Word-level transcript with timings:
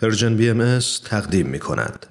پرژن 0.00 0.36
بی 0.36 0.50
ام 0.50 0.78
تقدیم 1.04 1.46
می 1.46 1.58
کند. 1.58 2.06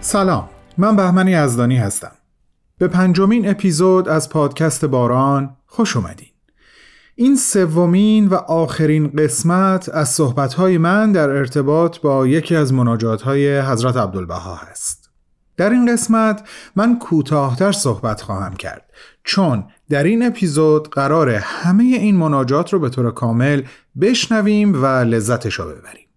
سلام 0.00 0.57
من 0.78 0.96
بهمنی 0.96 1.30
یزدانی 1.30 1.76
هستم. 1.76 2.12
به 2.78 2.88
پنجمین 2.88 3.50
اپیزود 3.50 4.08
از 4.08 4.28
پادکست 4.28 4.84
باران 4.84 5.56
خوش 5.66 5.96
اومدین. 5.96 6.28
این 7.14 7.36
سومین 7.36 8.28
و 8.28 8.34
آخرین 8.34 9.08
قسمت 9.08 9.88
از 9.88 10.08
صحبتهای 10.08 10.78
من 10.78 11.12
در 11.12 11.30
ارتباط 11.30 11.98
با 11.98 12.26
یکی 12.26 12.56
از 12.56 12.72
مناجاتهای 12.72 13.60
حضرت 13.60 13.96
عبدالبها 13.96 14.54
هست. 14.54 15.10
در 15.56 15.70
این 15.70 15.92
قسمت 15.92 16.48
من 16.76 16.98
کوتاهتر 16.98 17.72
صحبت 17.72 18.20
خواهم 18.20 18.54
کرد 18.54 18.90
چون 19.24 19.64
در 19.90 20.04
این 20.04 20.26
اپیزود 20.26 20.90
قرار 20.90 21.30
همه 21.30 21.84
این 21.84 22.16
مناجات 22.16 22.72
رو 22.72 22.78
به 22.78 22.88
طور 22.88 23.10
کامل 23.10 23.62
بشنویم 24.00 24.82
و 24.82 24.86
لذتش 24.86 25.54
رو 25.54 25.64
ببریم. 25.64 26.07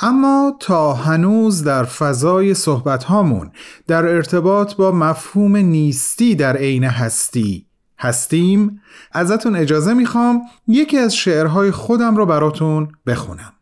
اما 0.00 0.56
تا 0.60 0.92
هنوز 0.92 1.64
در 1.64 1.84
فضای 1.84 2.54
صحبت 2.54 3.04
هامون 3.04 3.50
در 3.86 4.06
ارتباط 4.06 4.74
با 4.74 4.92
مفهوم 4.92 5.56
نیستی 5.56 6.34
در 6.34 6.56
عین 6.56 6.84
هستی 6.84 7.66
هستیم 7.98 8.80
ازتون 9.12 9.56
اجازه 9.56 9.94
می‌خوام 9.94 10.42
یکی 10.68 10.98
از 10.98 11.16
شعرهای 11.16 11.70
خودم 11.70 12.16
رو 12.16 12.26
براتون 12.26 12.88
بخونم. 13.06 13.52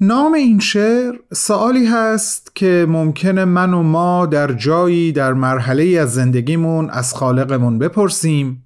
نام 0.00 0.34
این 0.34 0.58
شعر 0.58 1.14
سوالی 1.32 1.86
هست 1.86 2.52
که 2.54 2.86
ممکنه 2.88 3.44
من 3.44 3.74
و 3.74 3.82
ما 3.82 4.26
در 4.26 4.52
جایی 4.52 5.12
در 5.12 5.32
مرحله 5.32 5.98
از 6.00 6.14
زندگیمون 6.14 6.90
از 6.90 7.14
خالقمون 7.14 7.78
بپرسیم 7.78 8.64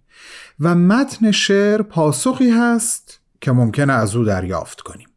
و 0.60 0.74
متن 0.74 1.30
شعر 1.30 1.82
پاسخی 1.82 2.50
هست 2.50 3.20
که 3.40 3.52
ممکنه 3.52 3.92
از 3.92 4.16
او 4.16 4.24
دریافت 4.24 4.80
کنیم. 4.80 5.11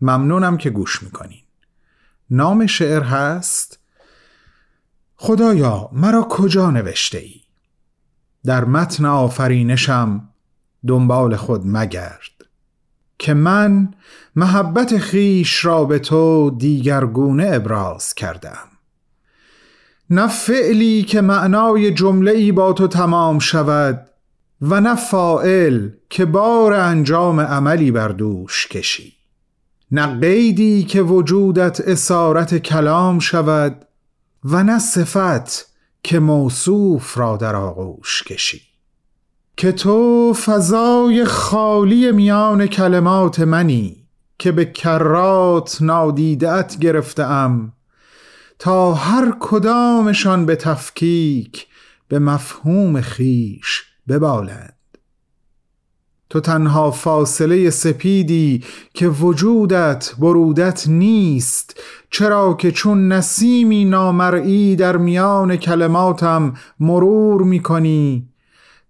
ممنونم 0.00 0.56
که 0.56 0.70
گوش 0.70 1.02
می‌کنین. 1.02 1.42
نام 2.30 2.66
شعر 2.66 3.02
هست 3.02 3.78
خدایا 5.16 5.90
مرا 5.92 6.26
کجا 6.30 6.70
نوشته 6.70 7.18
ای 7.18 7.40
در 8.44 8.64
متن 8.64 9.04
آفرینشم 9.04 10.28
دنبال 10.86 11.36
خود 11.36 11.62
مگرد. 11.64 12.30
که 13.18 13.34
من 13.34 13.94
محبت 14.36 14.98
خیش 14.98 15.64
را 15.64 15.84
به 15.84 15.98
تو 15.98 16.50
دیگرگونه 16.50 17.50
ابراز 17.52 18.14
کردم. 18.14 18.68
نه 20.10 20.28
فعلی 20.28 21.02
که 21.02 21.20
معنای 21.20 21.94
جمله 21.94 22.30
ای 22.30 22.52
با 22.52 22.72
تو 22.72 22.88
تمام 22.88 23.38
شود 23.38 24.06
و 24.60 24.80
نه 24.80 24.94
فائل 24.94 25.88
که 26.10 26.24
بار 26.24 26.72
انجام 26.72 27.40
عملی 27.40 27.90
بر 27.90 28.08
دوش 28.08 28.66
کشی. 28.66 29.15
نه 29.90 30.20
قیدی 30.20 30.84
که 30.84 31.02
وجودت 31.02 31.80
اسارت 31.80 32.58
کلام 32.58 33.18
شود 33.18 33.86
و 34.44 34.64
نه 34.64 34.78
صفت 34.78 35.66
که 36.02 36.18
موصوف 36.18 37.18
را 37.18 37.36
در 37.36 37.56
آغوش 37.56 38.22
کشی. 38.22 38.62
که 39.56 39.72
تو 39.72 40.32
فضای 40.34 41.24
خالی 41.24 42.12
میان 42.12 42.66
کلمات 42.66 43.40
منی 43.40 44.06
که 44.38 44.52
به 44.52 44.64
کرات 44.64 45.78
نادیدت 45.80 46.76
گرفتم 46.80 47.72
تا 48.58 48.94
هر 48.94 49.36
کدامشان 49.40 50.46
به 50.46 50.56
تفکیک 50.56 51.66
به 52.08 52.18
مفهوم 52.18 53.00
خیش 53.00 53.84
ببالند. 54.08 54.75
تو 56.30 56.40
تنها 56.40 56.90
فاصله 56.90 57.70
سپیدی 57.70 58.64
که 58.94 59.08
وجودت 59.08 60.14
برودت 60.18 60.88
نیست. 60.88 61.80
چرا 62.10 62.54
که 62.54 62.72
چون 62.72 63.12
نسیمی 63.12 63.84
نامرئی 63.84 64.76
در 64.76 64.96
میان 64.96 65.56
کلماتم 65.56 66.54
مرور 66.80 67.42
می 67.42 67.60
کنی 67.60 68.28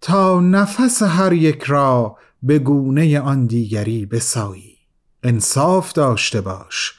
تا 0.00 0.40
نفس 0.40 1.02
هر 1.02 1.32
یک 1.32 1.62
را 1.62 2.16
به 2.42 2.58
گونه 2.58 3.20
آن 3.20 3.46
دیگری 3.46 4.06
بسایی. 4.06 4.76
انصاف 5.22 5.92
داشته 5.92 6.40
باش. 6.40 6.94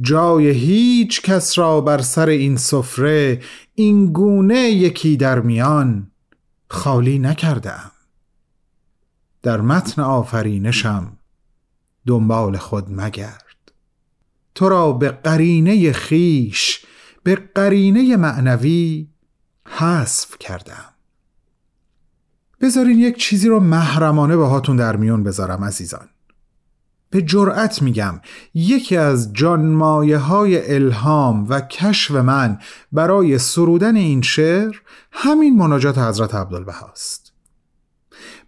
جای 0.00 0.50
هیچ 0.50 1.22
کس 1.22 1.58
را 1.58 1.80
بر 1.80 1.98
سر 1.98 2.28
این 2.28 2.56
سفره 2.56 3.40
این 3.74 4.12
گونه 4.12 4.58
یکی 4.58 5.16
در 5.16 5.40
میان 5.40 6.10
خالی 6.68 7.18
نکردم 7.18 7.91
در 9.42 9.60
متن 9.60 10.02
آفرینشم 10.02 11.18
دنبال 12.06 12.56
خود 12.56 12.84
مگرد. 12.90 13.72
تو 14.54 14.68
را 14.68 14.92
به 14.92 15.08
قرینه 15.08 15.92
خیش 15.92 16.84
به 17.22 17.34
قرینه 17.54 18.16
معنوی 18.16 19.08
حذف 19.68 20.38
کردم. 20.38 20.84
بذارین 22.60 22.98
یک 22.98 23.16
چیزی 23.16 23.48
رو 23.48 23.60
محرمانه 23.60 24.36
باهاتون 24.36 24.76
در 24.76 24.96
میون 24.96 25.22
بذارم 25.22 25.64
عزیزان. 25.64 26.08
به 27.10 27.22
جرأت 27.22 27.82
میگم 27.82 28.20
یکی 28.54 28.96
از 28.96 29.32
جانمایه 29.32 30.18
های 30.18 30.74
الهام 30.74 31.46
و 31.48 31.60
کشف 31.60 32.10
من 32.10 32.58
برای 32.92 33.38
سرودن 33.38 33.96
این 33.96 34.22
شعر 34.22 34.76
همین 35.12 35.56
مناجات 35.56 35.98
حضرت 35.98 36.34
عبدالبهاست 36.34 37.31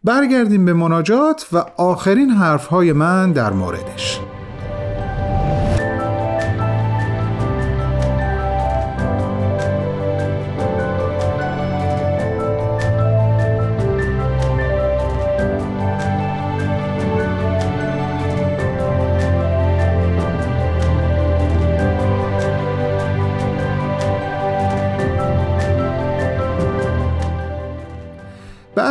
برگردیم 0.05 0.65
به 0.65 0.73
مناجات 0.73 1.47
و 1.53 1.65
آخرین 1.77 2.31
حرفهای 2.31 2.93
من 2.93 3.33
در 3.33 3.53
موردش. 3.53 4.21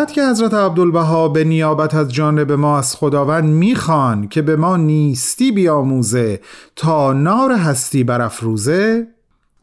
بعد 0.04 0.12
که 0.12 0.28
حضرت 0.30 0.54
عبدالبها 0.54 1.28
به 1.28 1.44
نیابت 1.44 1.96
از 1.96 2.14
جانب 2.14 2.52
ما 2.52 2.78
از 2.78 2.96
خداوند 2.96 3.50
می‌خوان 3.50 4.28
که 4.28 4.42
به 4.42 4.56
ما 4.56 4.78
نیستی 4.78 5.52
بیاموزه 5.52 6.42
تا 6.76 7.14
نار 7.14 7.52
هستی 7.52 8.04
برافروزه 8.04 9.08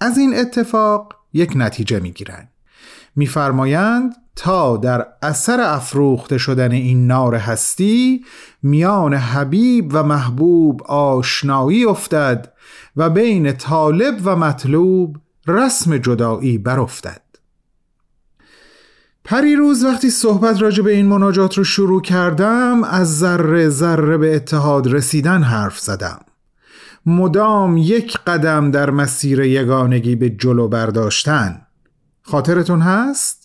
از 0.01 0.19
این 0.19 0.39
اتفاق 0.39 1.15
یک 1.33 1.53
نتیجه 1.57 2.01
می‌گیرن 2.01 2.49
میفرمایند 3.17 4.15
تا 4.37 4.77
در 4.77 5.07
اثر 5.23 5.61
افروخته 5.61 6.39
شدن 6.39 6.73
این 6.73 7.07
نار 7.07 7.35
هستی 7.35 8.25
میان 8.63 9.15
حبیب 9.15 9.91
و 9.93 10.03
محبوب 10.03 10.83
آشنایی 10.83 11.85
افتد 11.85 12.53
و 12.97 13.11
بین 13.11 13.53
طالب 13.53 14.21
و 14.25 14.37
مطلوب 14.37 15.17
رسم 15.47 15.99
جدایی 15.99 16.59
برافتد. 16.59 17.30
روز 19.57 19.85
وقتی 19.85 20.11
صحبت 20.11 20.63
راجع 20.63 20.83
به 20.83 20.93
این 20.93 21.07
مناجات 21.07 21.59
رو 21.59 21.65
شروع 21.65 22.03
کردم 22.03 22.85
از 22.85 23.19
ذره 23.19 23.69
ذره 23.69 24.19
به 24.19 24.37
اتحاد 24.37 24.87
رسیدن 24.87 25.43
حرف 25.43 25.79
زدم 25.79 26.19
مدام 27.07 27.77
یک 27.77 28.19
قدم 28.27 28.71
در 28.71 28.91
مسیر 28.91 29.41
یگانگی 29.41 30.17
به 30.17 30.31
جلو 30.31 30.69
برداشتن 30.69 31.67
خاطرتون 32.23 32.81
هست؟ 32.81 33.40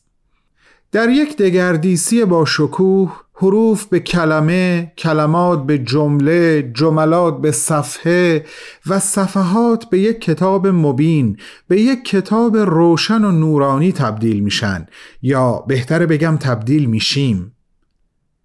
در 0.96 1.10
یک 1.10 1.38
دگردیسی 1.38 2.26
با 2.26 2.46
شکوه 2.46 3.22
حروف 3.34 3.86
به 3.86 4.00
کلمه، 4.00 4.92
کلمات 4.98 5.66
به 5.66 5.78
جمله، 5.78 6.72
جملات 6.76 7.42
به 7.42 7.52
صفحه 7.52 8.46
و 8.88 9.00
صفحات 9.00 9.86
به 9.86 10.00
یک 10.00 10.22
کتاب 10.22 10.68
مبین، 10.68 11.38
به 11.68 11.82
یک 11.82 12.06
کتاب 12.06 12.58
روشن 12.58 13.24
و 13.24 13.32
نورانی 13.32 13.92
تبدیل 13.92 14.40
میشن 14.40 14.86
یا 15.22 15.64
بهتر 15.68 16.06
بگم 16.06 16.38
تبدیل 16.38 16.86
میشیم. 16.86 17.56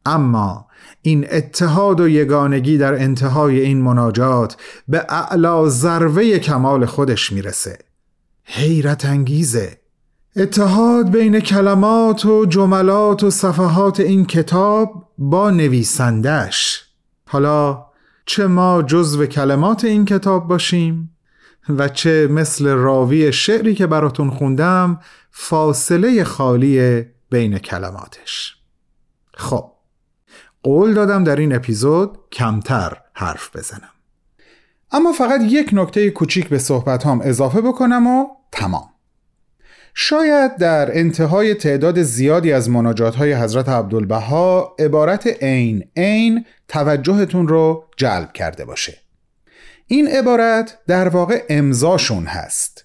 اما 0.06 0.67
این 1.03 1.26
اتحاد 1.31 2.00
و 2.00 2.08
یگانگی 2.08 2.79
در 2.79 2.94
انتهای 2.94 3.61
این 3.61 3.82
مناجات 3.82 4.56
به 4.88 5.06
اعلا 5.08 5.69
ذروه 5.69 6.38
کمال 6.38 6.87
خودش 6.87 7.32
می‌رسه. 7.32 7.79
حیرت 8.44 9.05
انگیزه 9.05 9.80
اتحاد 10.37 11.11
بین 11.11 11.41
کلمات 11.41 12.27
و 12.27 12.47
جملات 12.47 13.25
و 13.25 13.31
صفحات 13.31 14.00
این 14.00 14.27
کتاب 14.27 15.09
با 15.19 15.50
نویسندش 15.50 16.85
حالا 17.29 17.87
چه 18.27 18.47
ما 18.47 18.82
جزو 18.82 19.27
کلمات 19.27 19.85
این 19.85 20.05
کتاب 20.05 20.49
باشیم 20.49 21.17
و 21.69 21.88
چه 21.88 22.29
مثل 22.31 22.69
راوی 22.69 23.32
شعری 23.32 23.75
که 23.75 23.87
براتون 23.87 24.31
خوندم 24.31 25.00
فاصله 25.31 26.25
خالی 26.25 27.05
بین 27.31 27.59
کلماتش. 27.59 28.56
خب 29.35 29.73
قول 30.62 30.94
دادم 30.94 31.25
در 31.25 31.37
این 31.37 31.55
اپیزود 31.55 32.19
کمتر 32.32 32.97
حرف 33.15 33.56
بزنم. 33.56 33.91
اما 34.93 35.12
فقط 35.12 35.41
یک 35.43 35.71
نکته 35.73 36.11
کوچیک 36.11 36.49
به 36.49 36.59
صحبت 36.59 37.06
هم 37.06 37.21
اضافه 37.25 37.61
بکنم 37.61 38.06
و 38.06 38.27
تمام. 38.53 38.89
شاید 39.94 40.56
در 40.56 40.98
انتهای 40.98 41.54
تعداد 41.54 42.02
زیادی 42.02 42.52
از 42.52 42.70
مناجات 42.70 43.14
های 43.14 43.32
حضرت 43.32 43.69
عبدالبها 43.69 44.76
عبارت 44.78 45.26
عین 45.26 45.84
عین 45.96 46.44
توجهتون 46.69 47.48
رو 47.48 47.84
جلب 47.96 48.32
کرده 48.32 48.64
باشه. 48.64 48.98
این 49.87 50.08
عبارت 50.08 50.78
در 50.87 51.08
واقع 51.08 51.44
امضاشون 51.48 52.25
هست. 52.25 52.84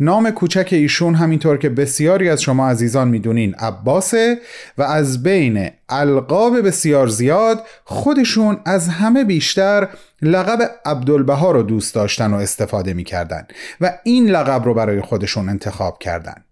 نام 0.00 0.30
کوچک 0.30 0.68
ایشون 0.70 1.14
همینطور 1.14 1.58
که 1.58 1.68
بسیاری 1.68 2.28
از 2.28 2.42
شما 2.42 2.68
عزیزان 2.68 3.08
می‌دونین 3.08 3.54
عباسه 3.54 4.38
و 4.78 4.82
از 4.82 5.22
بین 5.22 5.70
القاب 5.88 6.60
بسیار 6.60 7.08
زیاد 7.08 7.62
خودشون 7.84 8.60
از 8.64 8.88
همه 8.88 9.24
بیشتر 9.24 9.88
لقب 10.24 10.70
عبدالبها 10.84 11.50
رو 11.50 11.62
دوست 11.62 11.94
داشتن 11.94 12.34
و 12.34 12.36
استفاده 12.36 12.94
می‌کردن 12.94 13.46
و 13.80 13.98
این 14.04 14.30
لقب 14.30 14.64
رو 14.64 14.74
برای 14.74 15.00
خودشون 15.00 15.48
انتخاب 15.48 15.98
کردن. 15.98 16.44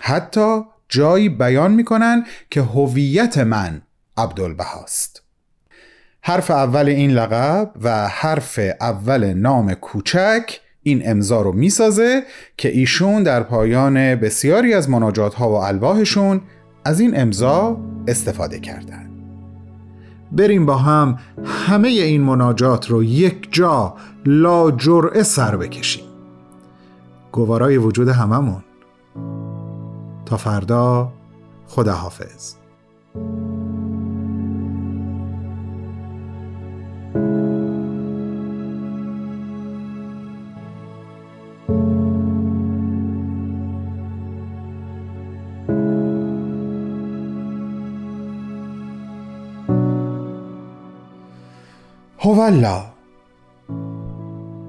حتی 0.00 0.62
جایی 0.88 1.28
بیان 1.28 1.72
می‌کنن 1.72 2.26
که 2.50 2.62
هویت 2.62 3.38
من 3.38 3.82
عبدالبهاست. 4.16 5.22
حرف 6.22 6.50
اول 6.50 6.88
این 6.88 7.10
لقب 7.10 7.70
و 7.82 8.08
حرف 8.08 8.60
اول 8.80 9.32
نام 9.32 9.74
کوچک 9.74 10.60
این 10.82 11.10
امضا 11.10 11.42
رو 11.42 11.52
می‌سازه 11.52 12.22
که 12.56 12.68
ایشون 12.68 13.22
در 13.22 13.42
پایان 13.42 14.14
بسیاری 14.14 14.74
از 14.74 14.90
مناجات 14.90 15.34
ها 15.34 15.50
و 15.50 15.54
الواحشون 15.54 16.40
از 16.84 17.00
این 17.00 17.20
امضا 17.20 17.80
استفاده 18.08 18.60
کردن. 18.60 19.03
بریم 20.34 20.66
با 20.66 20.76
هم 20.76 21.18
همه 21.44 21.88
این 21.88 22.22
مناجات 22.22 22.90
رو 22.90 23.04
یک 23.04 23.48
جا 23.52 23.94
لا 24.26 24.70
جرعه 24.70 25.22
سر 25.22 25.56
بکشیم. 25.56 26.04
گوارای 27.32 27.76
وجود 27.76 28.08
هممون. 28.08 28.62
تا 30.26 30.36
فردا 30.36 31.12
خداحافظ. 31.66 32.54
هولا 52.24 52.82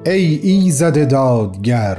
ای 0.05 0.35
ایزد 0.35 1.07
دادگر. 1.07 1.97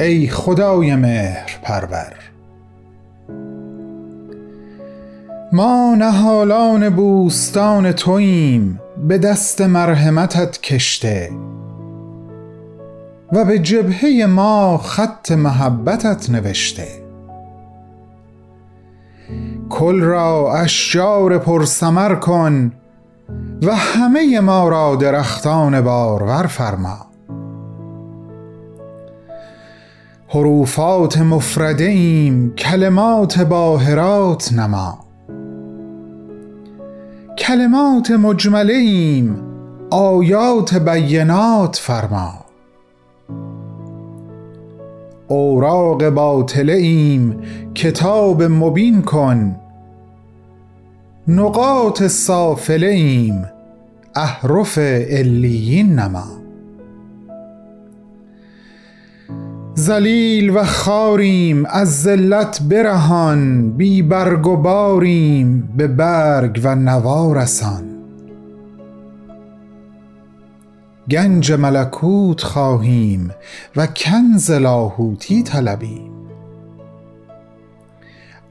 ای 0.00 0.28
خدای 0.28 0.96
مهر 0.96 1.58
پرور 1.62 2.14
ما 5.52 5.94
نهالان 5.98 6.90
بوستان 6.90 7.92
توییم 7.92 8.80
به 9.08 9.18
دست 9.18 9.60
مرحمتت 9.60 10.60
کشته. 10.60 11.30
و 13.32 13.44
به 13.44 13.58
جبهه 13.58 14.26
ما 14.26 14.78
خط 14.78 15.32
محبتت 15.32 16.30
نوشته. 16.30 16.88
کل 19.70 20.00
را 20.00 20.54
اشجار 20.54 21.38
پرسمر 21.38 22.14
کن 22.14 22.72
و 23.62 23.74
همه 23.74 24.40
ما 24.40 24.68
را 24.68 24.96
درختان 24.96 25.80
بارور 25.80 26.46
فرما. 26.46 26.96
حروفات 30.28 31.18
مفرده 31.18 31.84
ایم 31.84 32.54
کلمات 32.54 33.40
باهرات 33.40 34.52
نما. 34.52 34.98
کلمات 37.38 38.10
مجمله 38.10 38.74
ایم 38.74 39.42
آیات 39.90 40.74
بینات 40.74 41.76
فرما. 41.76 42.32
اوراق 45.28 46.08
باطله 46.08 46.72
ایم 46.72 47.40
کتاب 47.74 48.42
مبین 48.42 49.02
کن. 49.02 49.56
نقاط 51.28 52.02
سافله 52.02 52.86
ایم 52.86 53.44
احرف 54.14 54.78
علیین 54.78 55.94
نما. 55.98 56.26
زلیل 59.74 60.50
و 60.50 60.64
خاریم 60.64 61.66
از 61.66 62.02
ذلت 62.02 62.62
برهان 62.62 63.70
بی 63.70 64.02
برگ 64.02 64.46
و 64.46 64.56
باریم 64.56 65.72
به 65.76 65.86
برگ 65.86 66.60
و 66.64 66.74
نوا 66.74 67.32
رسان. 67.32 67.84
گنج 71.10 71.52
ملکوت 71.52 72.42
خواهیم 72.42 73.30
و 73.76 73.86
کنز 73.86 74.50
لاهوتی 74.50 75.42
طلبیم. 75.42 76.13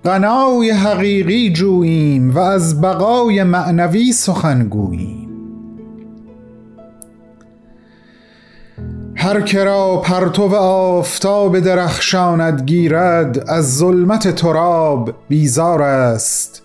غنای 0.06 0.72
حقیقی 0.72 1.54
جوییم 1.54 2.36
و 2.36 2.40
از 2.40 2.82
بقای 2.82 3.44
معنوی 3.44 4.12
سخن 4.12 4.68
گوییم. 4.68 5.30
هر 9.16 9.42
کرا 9.42 9.98
پرتو 9.98 10.56
آفتاب 10.56 11.60
درخشاند 11.60 12.62
گیرد 12.62 13.50
از 13.50 13.78
ظلمت 13.78 14.36
تراب 14.36 15.14
بیزار 15.30 15.82
است. 15.82 16.62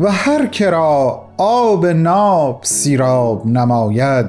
و 0.00 0.10
هر 0.10 0.46
کرا 0.46 1.24
آب 1.36 1.86
ناب 1.86 2.60
سیراب 2.62 3.46
نماید 3.46 4.26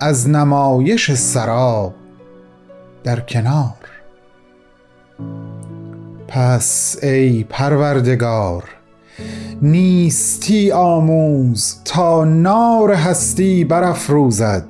از 0.00 0.28
نمایش 0.28 1.12
سراب 1.12 1.94
در 3.04 3.20
کنار. 3.20 3.93
پس 6.28 6.96
ای 7.02 7.44
پروردگار 7.44 8.64
نیستی 9.62 10.72
آموز 10.72 11.76
تا 11.84 12.24
نار 12.24 12.92
هستی 12.92 13.64
برافروزد 13.64 14.64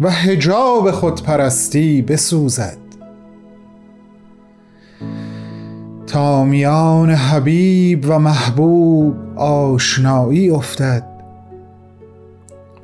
و 0.00 0.10
هجاب 0.10 0.90
خودپرستی 0.90 2.02
بسوزد. 2.02 2.76
تا 6.06 6.44
میان 6.44 7.10
حبیب 7.10 8.04
و 8.08 8.18
محبوب 8.18 9.38
آشنایی 9.38 10.50
افتد 10.50 11.06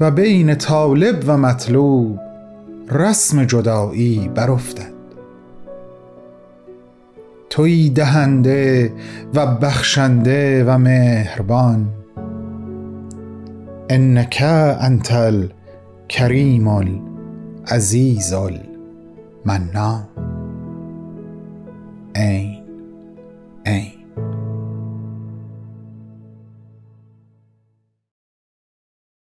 و 0.00 0.10
بین 0.10 0.54
طالب 0.54 1.24
و 1.26 1.36
مطلوب 1.36 2.18
رسم 2.90 3.44
جدایی 3.44 4.30
برافتد. 4.34 4.91
توی 7.52 7.90
دهنده 7.90 8.92
و 9.34 9.46
بخشنده 9.46 10.64
و 10.64 10.78
مهربان. 10.78 11.88
انک 13.90 14.42
انت 14.80 15.12
الکریم 15.12 16.68
العزیز 16.68 18.32
المنان. 18.32 20.08
عین 22.14 22.62
عین 23.66 24.01